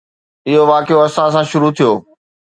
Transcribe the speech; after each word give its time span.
اهو 0.47 0.61
واقعو 0.71 1.03
اسان 1.07 1.27
سان 1.33 1.45
شروع 1.51 1.71
ٿيو. 1.77 1.91